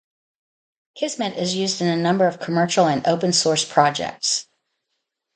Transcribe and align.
Kismet 0.95 1.37
is 1.37 1.53
used 1.55 1.79
in 1.79 1.85
a 1.87 1.95
number 1.95 2.25
of 2.25 2.39
commercial 2.39 2.87
and 2.87 3.05
open 3.05 3.31
source 3.31 3.63
projects. 3.63 4.47